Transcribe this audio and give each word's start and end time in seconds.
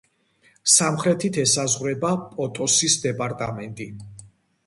სამხრეთით 0.75 1.35
ესაზღვრება 1.43 2.11
პოტოსის 2.31 2.95
დეპარტამენტი. 3.05 3.87